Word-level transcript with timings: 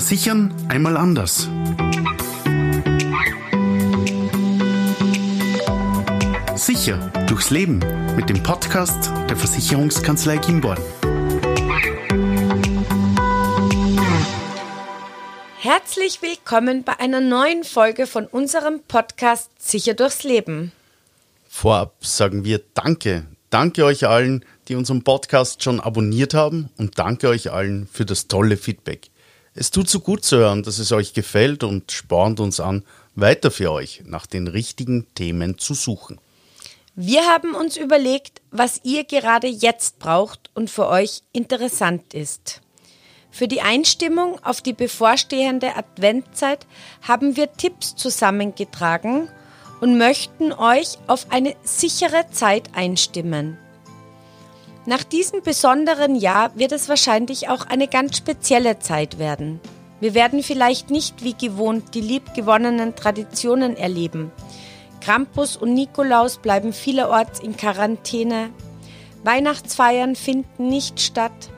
Versichern 0.00 0.54
einmal 0.68 0.96
anders. 0.96 1.46
Sicher 6.56 6.96
durchs 7.28 7.50
Leben 7.50 7.80
mit 8.16 8.30
dem 8.30 8.42
Podcast 8.42 9.12
der 9.28 9.36
Versicherungskanzlei 9.36 10.38
Gimborn. 10.38 10.78
Herzlich 15.58 16.22
willkommen 16.22 16.82
bei 16.82 16.98
einer 16.98 17.20
neuen 17.20 17.62
Folge 17.62 18.06
von 18.06 18.24
unserem 18.24 18.80
Podcast 18.88 19.50
Sicher 19.58 19.92
durchs 19.92 20.22
Leben. 20.22 20.72
Vorab 21.46 21.96
sagen 22.00 22.46
wir 22.46 22.62
Danke. 22.72 23.26
Danke 23.50 23.84
euch 23.84 24.06
allen, 24.06 24.46
die 24.68 24.76
unseren 24.76 25.04
Podcast 25.04 25.62
schon 25.62 25.78
abonniert 25.78 26.32
haben 26.32 26.70
und 26.78 26.98
danke 26.98 27.28
euch 27.28 27.52
allen 27.52 27.86
für 27.86 28.06
das 28.06 28.28
tolle 28.28 28.56
Feedback. 28.56 29.09
Es 29.54 29.70
tut 29.70 29.88
so 29.88 30.00
gut 30.00 30.24
zu 30.24 30.36
hören, 30.36 30.62
dass 30.62 30.78
es 30.78 30.92
euch 30.92 31.12
gefällt 31.12 31.64
und 31.64 31.90
spornt 31.90 32.38
uns 32.38 32.60
an, 32.60 32.84
weiter 33.14 33.50
für 33.50 33.72
euch 33.72 34.02
nach 34.04 34.26
den 34.26 34.46
richtigen 34.46 35.12
Themen 35.14 35.58
zu 35.58 35.74
suchen. 35.74 36.20
Wir 36.94 37.22
haben 37.22 37.54
uns 37.54 37.76
überlegt, 37.76 38.42
was 38.50 38.80
ihr 38.84 39.04
gerade 39.04 39.48
jetzt 39.48 39.98
braucht 39.98 40.50
und 40.54 40.70
für 40.70 40.88
euch 40.88 41.22
interessant 41.32 42.14
ist. 42.14 42.60
Für 43.30 43.48
die 43.48 43.60
Einstimmung 43.60 44.42
auf 44.44 44.60
die 44.60 44.72
bevorstehende 44.72 45.76
Adventzeit 45.76 46.66
haben 47.02 47.36
wir 47.36 47.52
Tipps 47.52 47.94
zusammengetragen 47.96 49.28
und 49.80 49.98
möchten 49.98 50.52
euch 50.52 50.98
auf 51.06 51.30
eine 51.30 51.54
sichere 51.62 52.26
Zeit 52.30 52.70
einstimmen. 52.74 53.56
Nach 54.86 55.04
diesem 55.04 55.42
besonderen 55.42 56.16
Jahr 56.16 56.52
wird 56.56 56.72
es 56.72 56.88
wahrscheinlich 56.88 57.50
auch 57.50 57.66
eine 57.66 57.86
ganz 57.86 58.16
spezielle 58.16 58.78
Zeit 58.78 59.18
werden. 59.18 59.60
Wir 60.00 60.14
werden 60.14 60.42
vielleicht 60.42 60.88
nicht 60.88 61.22
wie 61.22 61.34
gewohnt 61.34 61.94
die 61.94 62.00
liebgewonnenen 62.00 62.96
Traditionen 62.96 63.76
erleben. 63.76 64.32
Krampus 65.02 65.56
und 65.56 65.74
Nikolaus 65.74 66.38
bleiben 66.38 66.72
vielerorts 66.72 67.40
in 67.40 67.56
Quarantäne. 67.56 68.50
Weihnachtsfeiern 69.22 70.16
finden 70.16 70.68
nicht 70.68 71.00
statt. 71.00 71.50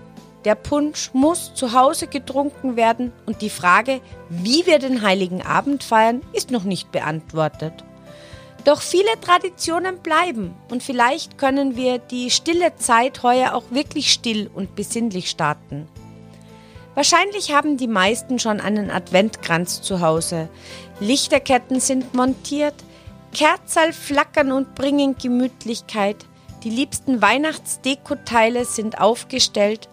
Der 0.44 0.56
Punsch 0.56 1.10
muss 1.12 1.54
zu 1.54 1.72
Hause 1.72 2.08
getrunken 2.08 2.74
werden 2.74 3.12
und 3.26 3.40
die 3.42 3.50
Frage, 3.50 4.00
wie 4.28 4.66
wir 4.66 4.80
den 4.80 5.02
heiligen 5.02 5.42
Abend 5.42 5.84
feiern, 5.84 6.22
ist 6.32 6.50
noch 6.50 6.64
nicht 6.64 6.90
beantwortet. 6.90 7.84
Doch 8.64 8.80
viele 8.80 9.20
Traditionen 9.20 9.98
bleiben 9.98 10.54
und 10.70 10.82
vielleicht 10.82 11.36
können 11.36 11.74
wir 11.76 11.98
die 11.98 12.30
stille 12.30 12.76
Zeit 12.76 13.22
heuer 13.24 13.54
auch 13.54 13.64
wirklich 13.70 14.12
still 14.12 14.48
und 14.54 14.76
besinnlich 14.76 15.30
starten. 15.30 15.88
Wahrscheinlich 16.94 17.52
haben 17.52 17.76
die 17.76 17.88
meisten 17.88 18.38
schon 18.38 18.60
einen 18.60 18.90
Adventkranz 18.90 19.82
zu 19.82 20.00
Hause. 20.00 20.48
Lichterketten 21.00 21.80
sind 21.80 22.14
montiert, 22.14 22.74
Kerzerl 23.32 23.92
flackern 23.92 24.52
und 24.52 24.74
bringen 24.74 25.16
Gemütlichkeit. 25.16 26.16
Die 26.62 26.70
liebsten 26.70 27.20
Weihnachtsdekoteile 27.20 28.64
sind 28.64 29.00
aufgestellt, 29.00 29.88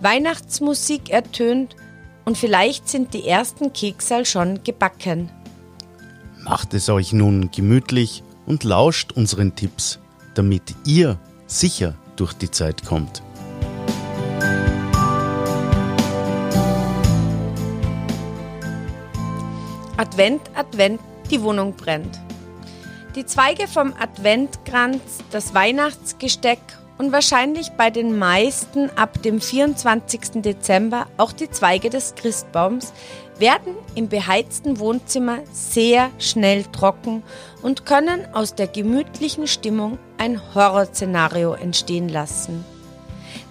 Weihnachtsmusik 0.00 1.10
ertönt 1.10 1.76
und 2.24 2.36
vielleicht 2.36 2.88
sind 2.88 3.14
die 3.14 3.26
ersten 3.26 3.72
Keksal 3.72 4.26
schon 4.26 4.62
gebacken. 4.64 5.30
Macht 6.44 6.74
es 6.74 6.88
euch 6.88 7.12
nun 7.12 7.52
gemütlich 7.52 8.24
und 8.46 8.64
lauscht 8.64 9.12
unseren 9.12 9.54
Tipps, 9.54 10.00
damit 10.34 10.74
ihr 10.84 11.18
sicher 11.46 11.94
durch 12.16 12.32
die 12.32 12.50
Zeit 12.50 12.84
kommt. 12.84 13.22
Advent, 19.96 20.42
Advent, 20.54 21.00
die 21.30 21.40
Wohnung 21.42 21.76
brennt. 21.76 22.18
Die 23.14 23.24
Zweige 23.24 23.68
vom 23.68 23.94
Adventkranz, 24.00 25.00
das 25.30 25.54
Weihnachtsgesteck 25.54 26.58
und 27.02 27.10
wahrscheinlich 27.10 27.72
bei 27.72 27.90
den 27.90 28.16
meisten 28.16 28.88
ab 28.90 29.20
dem 29.24 29.40
24. 29.40 30.40
Dezember 30.40 31.08
auch 31.16 31.32
die 31.32 31.50
Zweige 31.50 31.90
des 31.90 32.14
Christbaums 32.14 32.92
werden 33.40 33.74
im 33.96 34.08
beheizten 34.08 34.78
Wohnzimmer 34.78 35.38
sehr 35.50 36.10
schnell 36.20 36.62
trocken 36.62 37.24
und 37.60 37.86
können 37.86 38.32
aus 38.32 38.54
der 38.54 38.68
gemütlichen 38.68 39.48
Stimmung 39.48 39.98
ein 40.16 40.40
Horrorszenario 40.54 41.54
entstehen 41.54 42.08
lassen. 42.08 42.64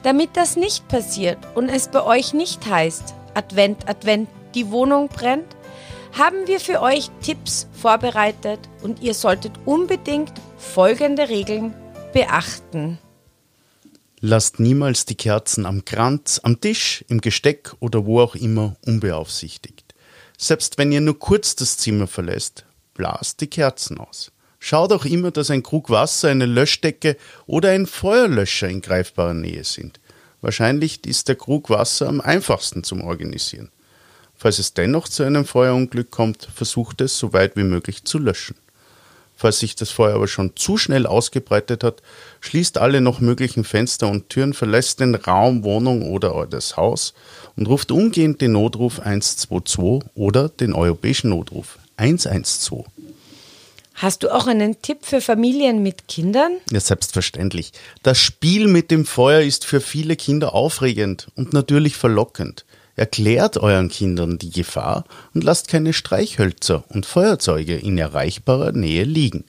Damit 0.01 0.29
das 0.37 0.55
nicht 0.55 0.87
passiert 0.87 1.37
und 1.53 1.67
es 1.67 1.89
bei 1.89 2.05
euch 2.05 2.33
nicht 2.33 2.65
heißt, 2.69 3.13
Advent, 3.33 3.89
Advent, 3.89 4.29
die 4.55 4.71
Wohnung 4.71 5.09
brennt, 5.09 5.57
haben 6.17 6.47
wir 6.47 6.61
für 6.61 6.81
euch 6.81 7.09
Tipps 7.21 7.67
vorbereitet 7.73 8.61
und 8.81 9.01
ihr 9.01 9.13
solltet 9.13 9.51
unbedingt 9.65 10.31
folgende 10.57 11.27
Regeln 11.27 11.73
beachten. 12.13 12.97
Lasst 14.23 14.59
niemals 14.59 15.05
die 15.05 15.15
Kerzen 15.15 15.65
am 15.65 15.83
Kranz, 15.83 16.39
am 16.43 16.61
Tisch, 16.61 17.03
im 17.07 17.21
Gesteck 17.21 17.73
oder 17.79 18.05
wo 18.05 18.21
auch 18.21 18.35
immer 18.35 18.75
unbeaufsichtigt. 18.85 19.95
Selbst 20.37 20.77
wenn 20.77 20.91
ihr 20.91 21.01
nur 21.01 21.17
kurz 21.17 21.55
das 21.55 21.77
Zimmer 21.77 22.05
verlässt, 22.05 22.65
blast 22.93 23.41
die 23.41 23.47
Kerzen 23.47 23.97
aus. 23.97 24.31
Schaut 24.59 24.93
auch 24.93 25.05
immer, 25.05 25.31
dass 25.31 25.49
ein 25.49 25.63
Krug 25.63 25.89
Wasser, 25.89 26.29
eine 26.29 26.45
Löschdecke 26.45 27.17
oder 27.47 27.71
ein 27.71 27.87
Feuerlöscher 27.87 28.69
in 28.69 28.81
greifbarer 28.81 29.33
Nähe 29.33 29.63
sind. 29.63 29.99
Wahrscheinlich 30.41 31.03
ist 31.07 31.27
der 31.27 31.35
Krug 31.35 31.71
Wasser 31.71 32.07
am 32.07 32.21
einfachsten 32.21 32.83
zum 32.83 33.01
Organisieren. 33.01 33.71
Falls 34.35 34.59
es 34.59 34.75
dennoch 34.75 35.09
zu 35.09 35.23
einem 35.23 35.45
Feuerunglück 35.45 36.11
kommt, 36.11 36.47
versucht 36.53 37.01
es 37.01 37.17
so 37.17 37.33
weit 37.33 37.55
wie 37.55 37.63
möglich 37.63 38.03
zu 38.03 38.19
löschen. 38.19 38.55
Falls 39.41 39.57
sich 39.57 39.75
das 39.75 39.89
Feuer 39.89 40.13
aber 40.13 40.27
schon 40.27 40.55
zu 40.55 40.77
schnell 40.77 41.07
ausgebreitet 41.07 41.83
hat, 41.83 42.03
schließt 42.41 42.77
alle 42.77 43.01
noch 43.01 43.21
möglichen 43.21 43.63
Fenster 43.63 44.07
und 44.07 44.29
Türen, 44.29 44.53
verlässt 44.53 44.99
den 44.99 45.15
Raum, 45.15 45.63
Wohnung 45.63 46.03
oder 46.03 46.45
das 46.45 46.77
Haus 46.77 47.15
und 47.55 47.67
ruft 47.67 47.91
umgehend 47.91 48.39
den 48.39 48.51
Notruf 48.51 48.99
122 48.99 50.11
oder 50.13 50.47
den 50.47 50.73
europäischen 50.75 51.31
Notruf 51.31 51.79
112. 51.97 52.85
Hast 53.95 54.21
du 54.21 54.31
auch 54.31 54.45
einen 54.45 54.79
Tipp 54.83 54.99
für 55.01 55.21
Familien 55.21 55.81
mit 55.81 56.07
Kindern? 56.07 56.51
Ja, 56.69 56.79
selbstverständlich. 56.79 57.71
Das 58.03 58.19
Spiel 58.19 58.67
mit 58.67 58.91
dem 58.91 59.07
Feuer 59.07 59.41
ist 59.41 59.65
für 59.65 59.81
viele 59.81 60.17
Kinder 60.17 60.53
aufregend 60.53 61.29
und 61.35 61.51
natürlich 61.51 61.95
verlockend. 61.95 62.63
Erklärt 62.95 63.57
euren 63.57 63.89
Kindern 63.89 64.37
die 64.37 64.51
Gefahr 64.51 65.05
und 65.33 65.43
lasst 65.43 65.67
keine 65.67 65.93
Streichhölzer 65.93 66.83
und 66.89 67.05
Feuerzeuge 67.05 67.75
in 67.75 67.97
erreichbarer 67.97 68.73
Nähe 68.73 69.03
liegen. 69.03 69.45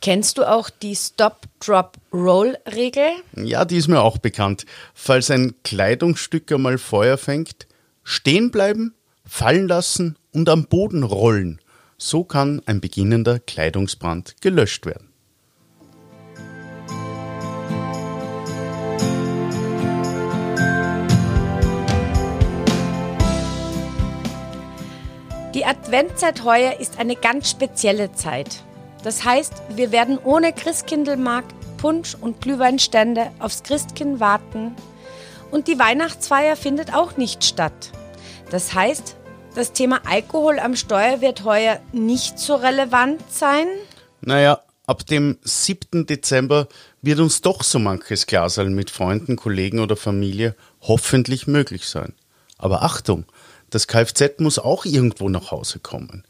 Kennst 0.00 0.38
du 0.38 0.44
auch 0.44 0.70
die 0.70 0.94
Stop-Drop-Roll-Regel? 0.94 3.08
Ja, 3.34 3.64
die 3.64 3.76
ist 3.76 3.88
mir 3.88 4.00
auch 4.00 4.18
bekannt. 4.18 4.64
Falls 4.94 5.28
ein 5.30 5.54
Kleidungsstück 5.64 6.52
einmal 6.52 6.78
Feuer 6.78 7.18
fängt, 7.18 7.66
stehen 8.04 8.52
bleiben, 8.52 8.94
fallen 9.26 9.66
lassen 9.66 10.16
und 10.32 10.48
am 10.48 10.66
Boden 10.66 11.02
rollen. 11.02 11.60
So 11.96 12.22
kann 12.22 12.62
ein 12.66 12.80
beginnender 12.80 13.40
Kleidungsbrand 13.40 14.40
gelöscht 14.40 14.86
werden. 14.86 15.07
Adventzeit 25.68 26.44
heuer 26.44 26.80
ist 26.80 26.98
eine 26.98 27.14
ganz 27.14 27.50
spezielle 27.50 28.10
Zeit. 28.12 28.62
Das 29.04 29.26
heißt, 29.26 29.52
wir 29.68 29.92
werden 29.92 30.16
ohne 30.16 30.54
Christkindlmarkt, 30.54 31.54
Punsch 31.76 32.14
und 32.18 32.40
Glühweinstände 32.40 33.30
aufs 33.38 33.64
Christkind 33.64 34.18
warten 34.18 34.74
und 35.50 35.68
die 35.68 35.78
Weihnachtsfeier 35.78 36.56
findet 36.56 36.94
auch 36.94 37.18
nicht 37.18 37.44
statt. 37.44 37.92
Das 38.50 38.72
heißt, 38.72 39.16
das 39.54 39.74
Thema 39.74 40.00
Alkohol 40.06 40.58
am 40.58 40.74
Steuer 40.74 41.20
wird 41.20 41.44
heuer 41.44 41.80
nicht 41.92 42.38
so 42.38 42.54
relevant 42.54 43.20
sein? 43.30 43.66
Naja, 44.22 44.62
ab 44.86 45.04
dem 45.04 45.36
7. 45.42 46.06
Dezember 46.06 46.68
wird 47.02 47.20
uns 47.20 47.42
doch 47.42 47.62
so 47.62 47.78
manches 47.78 48.24
Glasal 48.24 48.70
mit 48.70 48.90
Freunden, 48.90 49.36
Kollegen 49.36 49.80
oder 49.80 49.96
Familie 49.96 50.54
hoffentlich 50.80 51.46
möglich 51.46 51.86
sein. 51.90 52.14
Aber 52.56 52.82
Achtung, 52.82 53.26
das 53.70 53.86
Kfz 53.86 54.38
muss 54.38 54.58
auch 54.58 54.84
irgendwo 54.84 55.28
nach 55.28 55.50
Hause 55.50 55.78
kommen. 55.78 56.24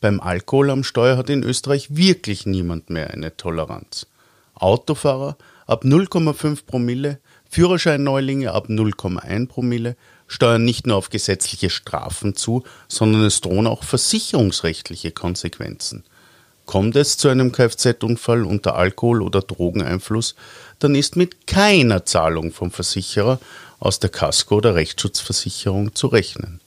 Beim 0.00 0.20
Alkohol 0.20 0.70
am 0.70 0.84
Steuer 0.84 1.16
hat 1.16 1.30
in 1.30 1.42
Österreich 1.42 1.96
wirklich 1.96 2.46
niemand 2.46 2.90
mehr 2.90 3.10
eine 3.10 3.36
Toleranz. 3.36 4.06
Autofahrer 4.54 5.36
ab 5.66 5.84
0,5 5.84 6.64
Promille, 6.66 7.18
Führerscheinneulinge 7.48 8.52
ab 8.52 8.68
0,1 8.68 9.48
Promille 9.48 9.96
steuern 10.26 10.64
nicht 10.64 10.86
nur 10.86 10.96
auf 10.96 11.10
gesetzliche 11.10 11.70
Strafen 11.70 12.34
zu, 12.34 12.64
sondern 12.88 13.22
es 13.24 13.40
drohen 13.40 13.66
auch 13.66 13.84
versicherungsrechtliche 13.84 15.12
Konsequenzen. 15.12 16.04
Kommt 16.66 16.96
es 16.96 17.16
zu 17.16 17.28
einem 17.28 17.52
Kfz-Unfall 17.52 18.44
unter 18.44 18.74
Alkohol- 18.74 19.22
oder 19.22 19.40
Drogeneinfluss, 19.40 20.34
dann 20.80 20.96
ist 20.96 21.14
mit 21.14 21.46
keiner 21.46 22.04
Zahlung 22.04 22.50
vom 22.52 22.72
Versicherer 22.72 23.38
aus 23.78 24.00
der 24.00 24.10
Kasko- 24.10 24.56
oder 24.56 24.74
Rechtsschutzversicherung 24.74 25.94
zu 25.94 26.08
rechnen. 26.08 26.60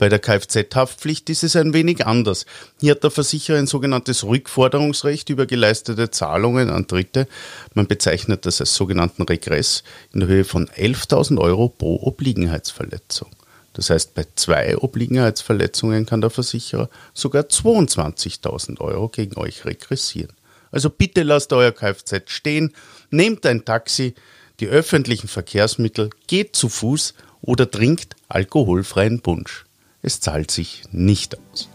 Bei 0.00 0.08
der 0.08 0.18
Kfz-Haftpflicht 0.18 1.28
ist 1.28 1.44
es 1.44 1.56
ein 1.56 1.74
wenig 1.74 2.06
anders. 2.06 2.46
Hier 2.80 2.92
hat 2.92 3.04
der 3.04 3.10
Versicherer 3.10 3.58
ein 3.58 3.66
sogenanntes 3.66 4.24
Rückforderungsrecht 4.24 5.28
über 5.28 5.44
geleistete 5.44 6.10
Zahlungen 6.10 6.70
an 6.70 6.86
Dritte. 6.86 7.28
Man 7.74 7.86
bezeichnet 7.86 8.46
das 8.46 8.62
als 8.62 8.74
sogenannten 8.74 9.24
Regress 9.24 9.84
in 10.14 10.20
der 10.20 10.30
Höhe 10.30 10.44
von 10.44 10.68
11.000 10.68 11.38
Euro 11.38 11.68
pro 11.68 11.96
Obliegenheitsverletzung. 12.02 13.28
Das 13.74 13.90
heißt, 13.90 14.14
bei 14.14 14.24
zwei 14.36 14.78
Obliegenheitsverletzungen 14.78 16.06
kann 16.06 16.22
der 16.22 16.30
Versicherer 16.30 16.88
sogar 17.12 17.42
22.000 17.42 18.80
Euro 18.80 19.10
gegen 19.10 19.36
euch 19.36 19.66
regressieren. 19.66 20.32
Also 20.70 20.88
bitte 20.88 21.24
lasst 21.24 21.52
euer 21.52 21.72
Kfz 21.72 22.22
stehen, 22.30 22.72
nehmt 23.10 23.44
ein 23.44 23.66
Taxi, 23.66 24.14
die 24.60 24.66
öffentlichen 24.66 25.28
Verkehrsmittel, 25.28 26.08
geht 26.26 26.56
zu 26.56 26.70
Fuß 26.70 27.12
oder 27.42 27.70
trinkt 27.70 28.16
alkoholfreien 28.28 29.20
Punsch. 29.20 29.66
Es 30.02 30.18
zahlt 30.18 30.50
sich 30.50 30.84
nicht 30.92 31.36
aus. 31.52 31.68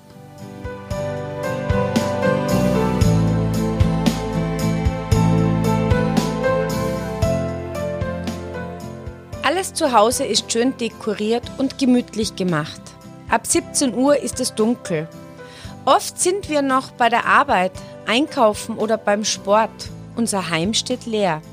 Alles 9.44 9.76
zu 9.76 9.92
Hause 9.92 10.26
ist 10.26 10.52
schön 10.52 10.76
dekoriert 10.78 11.44
und 11.60 11.78
gemütlich 11.78 12.36
gemacht. 12.36 12.82
Ab 13.30 13.46
17 13.46 13.94
Uhr 13.94 14.18
ist 14.18 14.40
es 14.40 14.56
dunkel. 14.56 15.08
Oft 15.86 16.20
sind 16.20 16.50
wir 16.50 16.64
noch 16.64 16.92
bei 16.92 17.10
der 17.10 17.28
Arbeit, 17.28 17.74
einkaufen 18.08 18.78
oder 18.78 18.98
beim 18.98 19.24
Sport. 19.24 19.90
Unser 20.16 20.50
Heim 20.50 20.74
steht 20.74 21.06
leer. 21.06 21.44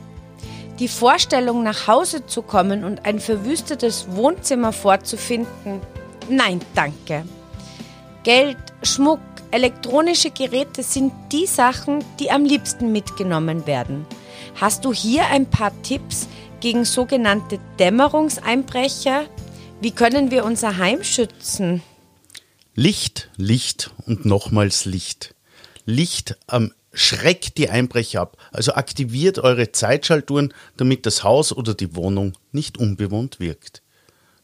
Die 0.79 0.89
Vorstellung, 0.89 1.63
nach 1.63 1.87
Hause 1.87 2.25
zu 2.25 2.41
kommen 2.41 2.83
und 2.83 3.05
ein 3.05 3.21
verwüstetes 3.21 4.07
Wohnzimmer 4.13 4.73
vorzufinden, 4.73 5.83
Nein, 6.29 6.61
danke. 6.75 7.25
Geld, 8.23 8.59
Schmuck, 8.83 9.21
elektronische 9.51 10.31
Geräte 10.31 10.83
sind 10.83 11.13
die 11.33 11.47
Sachen, 11.47 12.05
die 12.19 12.31
am 12.31 12.45
liebsten 12.45 12.93
mitgenommen 12.93 13.67
werden. 13.67 14.07
Hast 14.61 14.85
du 14.85 14.93
hier 14.93 15.27
ein 15.27 15.47
paar 15.47 15.73
Tipps 15.83 16.29
gegen 16.61 16.85
sogenannte 16.85 17.59
Dämmerungseinbrecher? 17.79 19.25
Wie 19.81 19.91
können 19.91 20.31
wir 20.31 20.45
unser 20.45 20.79
Heim 20.79 21.03
schützen? 21.03 21.83
Licht, 22.75 23.31
Licht 23.37 23.91
und 24.07 24.25
nochmals 24.25 24.85
Licht. 24.85 25.35
Licht 25.85 26.37
ähm, 26.51 26.73
schreckt 26.93 27.59
die 27.59 27.69
Einbrecher 27.69 28.21
ab, 28.21 28.37
also 28.53 28.75
aktiviert 28.75 29.39
eure 29.39 29.73
Zeitschaltuhren, 29.73 30.55
damit 30.77 31.05
das 31.07 31.25
Haus 31.25 31.53
oder 31.53 31.75
die 31.75 31.97
Wohnung 31.97 32.39
nicht 32.53 32.79
unbewohnt 32.79 33.41
wirkt. 33.41 33.83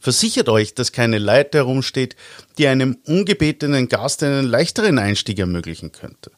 Versichert 0.01 0.49
euch, 0.49 0.75
dass 0.75 0.93
keine 0.93 1.19
Leiter 1.19 1.59
herumsteht, 1.59 2.15
die 2.57 2.69
einem 2.69 2.99
ungebetenen 3.07 3.89
Gast 3.89 4.23
einen 4.23 4.47
leichteren 4.47 4.99
Einstieg 4.99 5.39
ermöglichen 5.39 5.93
könnte. 5.93 6.31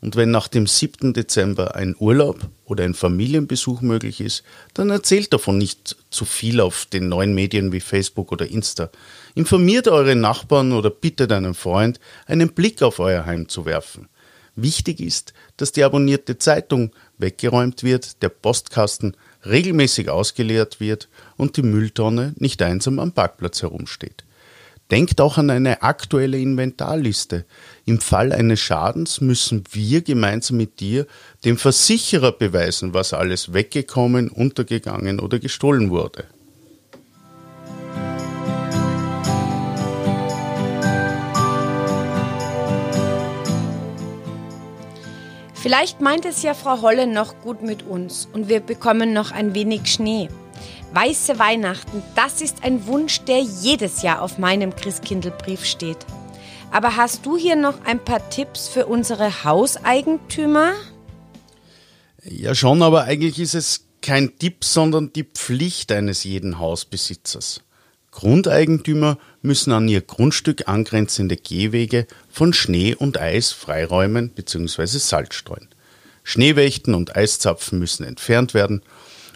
Und 0.00 0.16
wenn 0.16 0.30
nach 0.30 0.48
dem 0.48 0.66
7. 0.66 1.12
Dezember 1.12 1.76
ein 1.76 1.94
Urlaub 1.98 2.48
oder 2.64 2.84
ein 2.84 2.94
Familienbesuch 2.94 3.82
möglich 3.82 4.20
ist, 4.20 4.44
dann 4.72 4.88
erzählt 4.88 5.32
davon 5.32 5.58
nicht 5.58 5.96
zu 6.08 6.24
viel 6.24 6.60
auf 6.60 6.86
den 6.86 7.08
neuen 7.08 7.34
Medien 7.34 7.70
wie 7.72 7.80
Facebook 7.80 8.32
oder 8.32 8.48
Insta. 8.48 8.90
Informiert 9.34 9.88
eure 9.88 10.16
Nachbarn 10.16 10.72
oder 10.72 10.88
bittet 10.88 11.32
einen 11.32 11.54
Freund, 11.54 12.00
einen 12.26 12.52
Blick 12.52 12.82
auf 12.82 12.98
euer 12.98 13.26
Heim 13.26 13.48
zu 13.48 13.66
werfen. 13.66 14.08
Wichtig 14.56 15.00
ist, 15.00 15.34
dass 15.58 15.72
die 15.72 15.84
abonnierte 15.84 16.38
Zeitung 16.38 16.92
weggeräumt 17.18 17.82
wird, 17.82 18.22
der 18.22 18.30
Postkasten 18.30 19.16
regelmäßig 19.44 20.10
ausgeleert 20.10 20.80
wird 20.80 21.08
und 21.36 21.56
die 21.56 21.62
Mülltonne 21.62 22.34
nicht 22.36 22.62
einsam 22.62 22.98
am 22.98 23.12
Parkplatz 23.12 23.62
herumsteht. 23.62 24.24
Denkt 24.90 25.20
auch 25.20 25.38
an 25.38 25.50
eine 25.50 25.82
aktuelle 25.82 26.38
Inventarliste. 26.38 27.44
Im 27.84 28.00
Fall 28.00 28.32
eines 28.32 28.58
Schadens 28.58 29.20
müssen 29.20 29.62
wir 29.70 30.02
gemeinsam 30.02 30.56
mit 30.56 30.80
dir 30.80 31.06
dem 31.44 31.58
Versicherer 31.58 32.32
beweisen, 32.32 32.92
was 32.92 33.12
alles 33.12 33.52
weggekommen, 33.52 34.30
untergegangen 34.30 35.20
oder 35.20 35.38
gestohlen 35.38 35.90
wurde. 35.90 36.24
Vielleicht 45.60 46.00
meint 46.00 46.24
es 46.24 46.42
ja 46.42 46.54
Frau 46.54 46.80
Holle 46.80 47.06
noch 47.06 47.38
gut 47.42 47.60
mit 47.60 47.82
uns 47.82 48.26
und 48.32 48.48
wir 48.48 48.60
bekommen 48.60 49.12
noch 49.12 49.30
ein 49.30 49.54
wenig 49.54 49.92
Schnee. 49.92 50.30
Weiße 50.94 51.38
Weihnachten, 51.38 52.02
das 52.16 52.40
ist 52.40 52.64
ein 52.64 52.86
Wunsch, 52.86 53.20
der 53.24 53.40
jedes 53.40 54.00
Jahr 54.00 54.22
auf 54.22 54.38
meinem 54.38 54.74
Christkindlbrief 54.74 55.66
steht. 55.66 55.98
Aber 56.70 56.96
hast 56.96 57.26
du 57.26 57.36
hier 57.36 57.56
noch 57.56 57.84
ein 57.84 58.02
paar 58.02 58.30
Tipps 58.30 58.68
für 58.68 58.86
unsere 58.86 59.44
Hauseigentümer? 59.44 60.72
Ja, 62.24 62.54
schon, 62.54 62.82
aber 62.82 63.04
eigentlich 63.04 63.38
ist 63.38 63.54
es 63.54 63.84
kein 64.00 64.38
Tipp, 64.38 64.64
sondern 64.64 65.12
die 65.12 65.24
Pflicht 65.24 65.92
eines 65.92 66.24
jeden 66.24 66.58
Hausbesitzers. 66.58 67.60
Grundeigentümer 68.10 69.18
müssen 69.42 69.72
an 69.72 69.88
ihr 69.88 70.00
Grundstück 70.00 70.68
angrenzende 70.68 71.36
Gehwege 71.36 72.06
von 72.30 72.52
Schnee 72.52 72.94
und 72.94 73.18
Eis 73.18 73.52
freiräumen 73.52 74.30
bzw. 74.30 74.86
Salz 74.86 75.34
streuen. 75.34 75.68
Schneewächten 76.24 76.94
und 76.94 77.16
Eiszapfen 77.16 77.78
müssen 77.78 78.04
entfernt 78.04 78.52
werden 78.52 78.82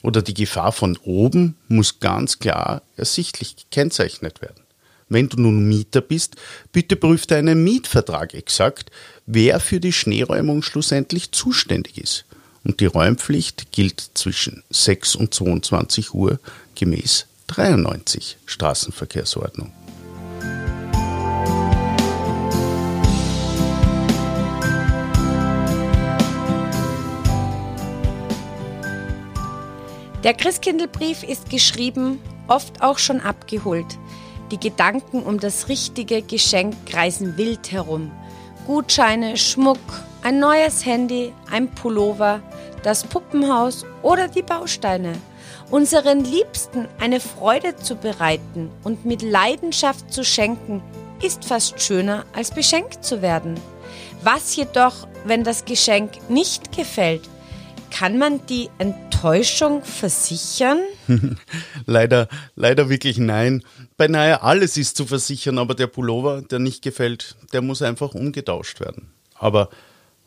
oder 0.03 0.23
die 0.23 0.35
Gefahr 0.35 0.73
von 0.73 0.99
oben 0.99 1.57
muss 1.69 2.01
ganz 2.01 2.39
klar 2.39 2.83
ersichtlich 2.97 3.57
gekennzeichnet 3.57 4.43
werden. 4.43 4.63
Wenn 5.09 5.29
du 5.29 5.41
nun 5.41 5.69
Mieter 5.69 6.01
bist, 6.01 6.37
bitte 6.73 6.97
prüf 6.97 7.27
deinen 7.27 7.63
Mietvertrag 7.63 8.35
exakt, 8.35 8.91
wer 9.27 9.61
für 9.61 9.81
die 9.81 9.93
Schneeräumung 9.93 10.63
schlussendlich 10.63 11.33
zuständig 11.33 11.99
ist. 11.99 12.25
Und 12.65 12.81
die 12.81 12.87
Räumpflicht 12.87 13.73
gilt 13.73 14.11
zwischen 14.15 14.65
6 14.71 15.17
und 15.17 15.35
22 15.35 16.15
Uhr 16.15 16.41
gemäß 16.75 17.27
93 17.47 18.39
Straßenverkehrsordnung. 18.47 19.73
Der 30.25 30.33
Christkindlbrief 30.33 31.23
ist 31.23 31.51
geschrieben, 31.51 32.19
oft 32.49 32.83
auch 32.83 32.99
schon 32.99 33.21
abgeholt. 33.21 33.87
Die 34.51 34.59
Gedanken 34.59 35.23
um 35.23 35.39
das 35.39 35.69
richtige 35.69 36.23
Geschenk 36.23 36.75
kreisen 36.87 37.37
wild 37.37 37.73
herum. 37.73 38.11
Gutscheine, 38.67 39.37
Schmuck, 39.37 39.79
ein 40.23 40.39
neues 40.39 40.87
Handy, 40.87 41.35
ein 41.51 41.71
Pullover, 41.75 42.41
das 42.83 43.05
Puppenhaus 43.05 43.85
oder 44.03 44.29
die 44.29 44.43
Bausteine– 44.43 45.13
Unseren 45.71 46.25
Liebsten 46.25 46.89
eine 46.99 47.21
Freude 47.21 47.77
zu 47.77 47.97
bereiten 47.97 48.71
und 48.83 49.05
mit 49.05 49.23
Leidenschaft 49.23 50.13
zu 50.13 50.25
schenken, 50.25 50.83
ist 51.23 51.45
fast 51.45 51.81
schöner 51.81 52.25
als 52.35 52.51
beschenkt 52.51 53.05
zu 53.05 53.23
werden. 53.23 53.59
Was 54.23 54.57
jedoch, 54.57 55.07
wenn 55.25 55.45
das 55.45 55.65
Geschenk 55.65 56.31
nicht 56.31 56.77
gefällt? 56.77 57.29
Kann 57.91 58.19
man 58.19 58.45
die 58.47 58.71
Enttäuschung 58.79 59.85
versichern? 59.85 60.81
leider, 61.87 62.29
leider 62.57 62.89
wirklich 62.89 63.19
nein. 63.19 63.63
Beinahe 63.97 64.43
alles 64.43 64.77
ist 64.77 64.97
zu 64.97 65.07
versichern, 65.07 65.59
aber 65.59 65.75
der 65.75 65.87
Pullover, 65.87 66.43
der 66.43 66.59
nicht 66.59 66.83
gefällt, 66.83 67.37
der 67.53 67.63
muss 67.63 67.83
einfach 67.83 68.15
umgetauscht 68.15 68.81
werden. 68.81 69.13
Aber 69.35 69.69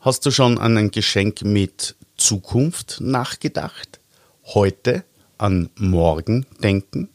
hast 0.00 0.24
du 0.24 0.30
schon 0.30 0.58
an 0.58 0.78
ein 0.78 0.90
Geschenk 0.90 1.42
mit 1.42 1.96
Zukunft 2.16 3.00
nachgedacht? 3.00 4.00
Heute? 4.44 5.04
An 5.38 5.70
morgen 5.76 6.46
denken? 6.62 7.08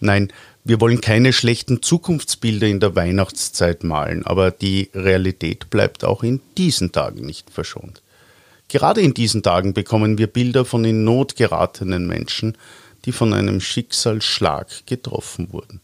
Nein, 0.00 0.32
wir 0.64 0.80
wollen 0.80 1.00
keine 1.00 1.32
schlechten 1.32 1.82
Zukunftsbilder 1.82 2.66
in 2.66 2.78
der 2.78 2.94
Weihnachtszeit 2.94 3.84
malen, 3.84 4.26
aber 4.26 4.50
die 4.50 4.90
Realität 4.94 5.70
bleibt 5.70 6.04
auch 6.04 6.22
in 6.22 6.40
diesen 6.56 6.92
Tagen 6.92 7.24
nicht 7.24 7.50
verschont. 7.50 8.02
Gerade 8.68 9.00
in 9.00 9.14
diesen 9.14 9.42
Tagen 9.42 9.72
bekommen 9.72 10.18
wir 10.18 10.26
Bilder 10.26 10.64
von 10.64 10.84
in 10.84 11.04
Not 11.04 11.36
geratenen 11.36 12.06
Menschen, 12.06 12.56
die 13.06 13.12
von 13.12 13.32
einem 13.32 13.60
Schicksalsschlag 13.60 14.86
getroffen 14.86 15.52
wurden. 15.52 15.80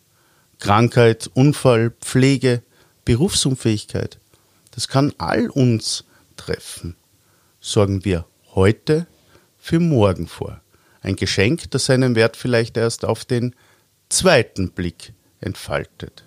Krankheit, 0.59 1.31
Unfall, 1.33 1.93
Pflege, 2.01 2.63
Berufsunfähigkeit, 3.05 4.19
das 4.73 4.89
kann 4.89 5.13
all 5.19 5.49
uns 5.49 6.05
treffen. 6.37 6.97
Sorgen 7.61 8.05
wir 8.05 8.27
heute 8.55 9.07
für 9.59 9.81
morgen 9.81 10.27
vor. 10.27 10.61
Ein 11.05 11.17
Geschenk, 11.17 11.71
das 11.71 11.85
seinen 11.85 12.17
Wert 12.17 12.35
vielleicht 12.35 12.79
erst 12.79 13.05
auf 13.05 13.27
den 13.27 13.55
zweiten 14.09 14.71
Blick 14.71 15.13
entfaltet. 15.39 16.25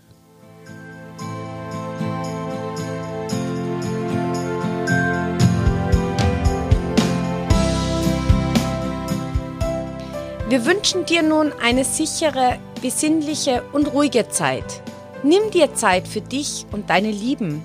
Wir 10.48 10.64
wünschen 10.68 11.08
dir 11.08 11.24
nun 11.24 11.52
eine 11.54 11.84
sichere, 11.84 12.60
besinnliche 12.80 13.64
und 13.74 13.88
ruhige 13.88 14.30
Zeit. 14.30 14.84
Nimm 15.24 15.50
dir 15.50 15.74
Zeit 15.74 16.08
für 16.08 16.22
dich 16.22 16.68
und 16.72 16.92
deine 16.92 17.10
Lieben. 17.10 17.64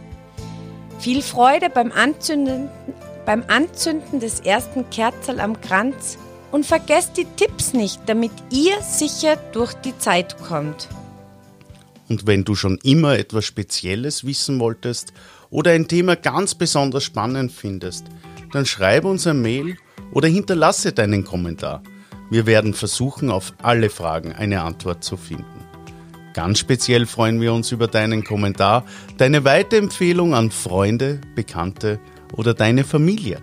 Viel 0.99 1.21
Freude 1.21 1.69
beim 1.69 1.93
Anzünden, 1.93 2.71
beim 3.27 3.45
Anzünden 3.49 4.19
des 4.19 4.41
ersten 4.41 4.89
Kerzel 4.89 5.41
am 5.41 5.61
Kranz 5.61 6.17
und 6.53 6.65
vergesst 6.65 7.17
die 7.17 7.27
Tipps 7.37 7.73
nicht, 7.73 8.01
damit 8.07 8.31
ihr 8.51 8.81
sicher 8.83 9.37
durch 9.53 9.73
die 9.75 9.99
Zeit 9.99 10.39
kommt. 10.39 10.89
Und 12.09 12.27
wenn 12.27 12.45
du 12.45 12.55
schon 12.55 12.79
immer 12.85 13.19
etwas 13.19 13.47
Spezielles 13.47 14.25
wissen 14.25 14.61
wolltest 14.61 15.13
oder 15.51 15.73
ein 15.73 15.89
Thema 15.89 16.15
ganz 16.15 16.55
besonders 16.55 17.05
spannend 17.05 17.51
findest, 17.51 18.07
dann 18.53 18.67
schreibe 18.67 19.09
uns 19.09 19.27
ein 19.27 19.41
Mail 19.41 19.77
oder 20.13 20.29
hinterlasse 20.29 20.93
deinen 20.93 21.25
Kommentar. 21.25 21.83
Wir 22.31 22.47
werden 22.47 22.75
versuchen, 22.75 23.31
auf 23.31 23.55
alle 23.63 23.89
Fragen 23.89 24.33
eine 24.33 24.63
Antwort 24.63 25.03
zu 25.03 25.17
finden. 25.17 25.47
Ganz 26.35 26.59
speziell 26.59 27.07
freuen 27.07 27.41
wir 27.41 27.53
uns 27.53 27.73
über 27.73 27.89
deinen 27.89 28.25
Kommentar, 28.25 28.85
deine 29.19 29.45
Weiterempfehlung 29.45 30.35
an 30.35 30.51
Freunde, 30.51 31.21
Bekannte 31.35 31.99
oder 32.33 32.55
deine 32.55 32.85
Familie. 32.85 33.41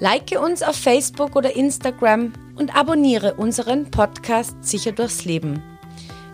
Like 0.00 0.38
uns 0.40 0.62
auf 0.62 0.76
Facebook 0.76 1.34
oder 1.34 1.56
Instagram 1.56 2.32
und 2.56 2.76
abonniere 2.76 3.34
unseren 3.34 3.90
Podcast 3.90 4.56
Sicher 4.62 4.92
durchs 4.92 5.24
Leben. 5.24 5.60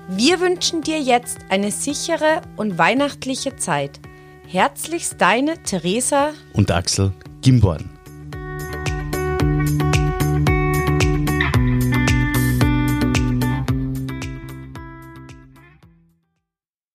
Wir 0.08 0.40
wünschen 0.40 0.82
dir 0.82 1.00
jetzt 1.00 1.38
eine 1.48 1.70
sichere 1.70 2.42
und 2.56 2.76
weihnachtliche 2.76 3.56
Zeit. 3.56 4.00
Herzlichst 4.46 5.18
deine 5.18 5.62
Theresa 5.62 6.32
und 6.52 6.70
Axel 6.70 7.12
Gimborn. 7.40 7.93